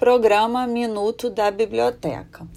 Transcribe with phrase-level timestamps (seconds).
[0.00, 2.48] Programa Minuto da Biblioteca.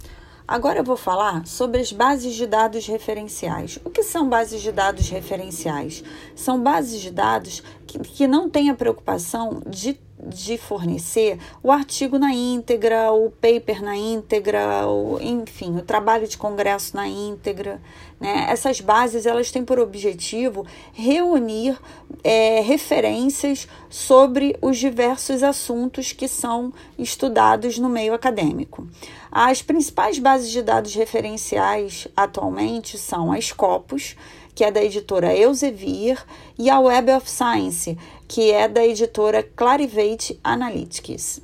[0.48, 3.78] Agora eu vou falar sobre as bases de dados referenciais.
[3.84, 6.06] O que são bases de dados referenciais?
[6.38, 12.18] São bases de dados que, que não têm a preocupação de de fornecer o artigo
[12.18, 17.82] na íntegra, o paper na íntegra, o, enfim, o trabalho de congresso na íntegra.
[18.20, 18.48] Né?
[18.50, 21.78] Essas bases elas têm por objetivo reunir
[22.24, 28.88] é, referências sobre os diversos assuntos que são estudados no meio acadêmico.
[29.32, 34.16] As principais bases de dados referenciais atualmente são a Scopus,
[34.56, 36.24] que é da editora Elsevier,
[36.58, 41.42] e a Web of Science, que é da editora Clarivate Analytics.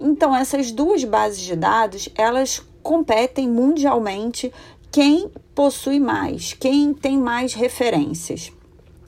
[0.00, 4.52] Então, essas duas bases de dados, elas competem mundialmente
[4.90, 8.52] quem possui mais, quem tem mais referências.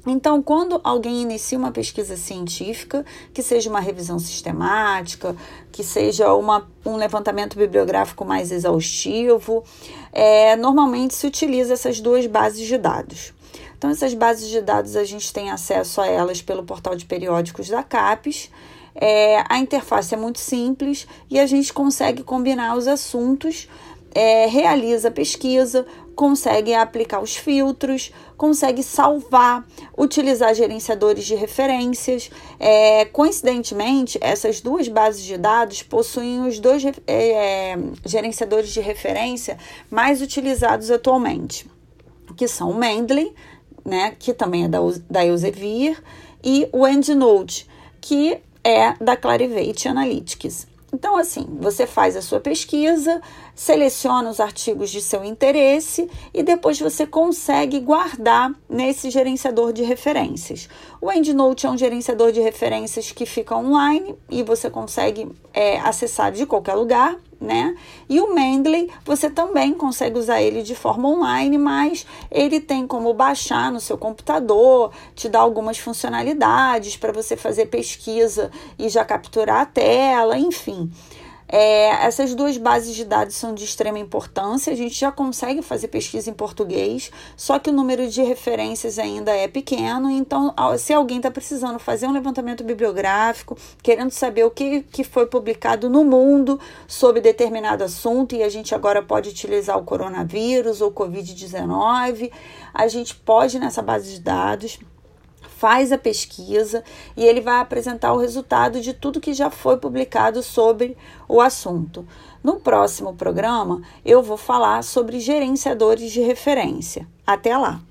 [0.07, 3.05] Então, quando alguém inicia uma pesquisa científica,
[3.35, 5.37] que seja uma revisão sistemática,
[5.71, 9.63] que seja uma, um levantamento bibliográfico mais exaustivo,
[10.11, 13.35] é, normalmente se utiliza essas duas bases de dados.
[13.81, 17.67] Então, essas bases de dados a gente tem acesso a elas pelo portal de periódicos
[17.67, 18.51] da CAPES.
[18.95, 23.71] É, a interface é muito simples e a gente consegue combinar os assuntos,
[24.15, 32.31] é, realiza a pesquisa, consegue aplicar os filtros, consegue salvar, utilizar gerenciadores de referências.
[32.59, 39.57] É, coincidentemente, essas duas bases de dados possuem os dois é, gerenciadores de referência
[39.91, 41.67] mais utilizados atualmente,
[42.37, 43.35] que são o Mendeley
[43.85, 44.79] né, que também é da,
[45.09, 46.03] da Elsevier,
[46.43, 47.69] e o EndNote,
[48.01, 50.67] que é da Clarivate Analytics.
[50.93, 53.23] Então, assim, você faz a sua pesquisa,
[53.55, 60.69] seleciona os artigos de seu interesse e depois você consegue guardar nesse gerenciador de referências.
[61.01, 66.33] O EndNote é um gerenciador de referências que fica online e você consegue é, acessar
[66.33, 67.75] de qualquer lugar né?
[68.09, 73.15] E o Mendeley, você também consegue usar ele de forma online, mas ele tem como
[73.15, 79.63] baixar no seu computador, te dá algumas funcionalidades para você fazer pesquisa e já capturar
[79.63, 80.91] a tela, enfim.
[81.53, 84.73] É, essas duas bases de dados são de extrema importância.
[84.73, 89.35] A gente já consegue fazer pesquisa em português, só que o número de referências ainda
[89.35, 90.09] é pequeno.
[90.09, 95.27] Então, se alguém está precisando fazer um levantamento bibliográfico, querendo saber o que, que foi
[95.27, 100.93] publicado no mundo sobre determinado assunto, e a gente agora pode utilizar o coronavírus ou
[100.93, 102.31] Covid-19,
[102.73, 104.79] a gente pode nessa base de dados
[105.61, 106.83] faz a pesquisa
[107.15, 110.97] e ele vai apresentar o resultado de tudo que já foi publicado sobre
[111.29, 112.07] o assunto.
[112.43, 117.07] No próximo programa, eu vou falar sobre gerenciadores de referência.
[117.27, 117.90] Até lá!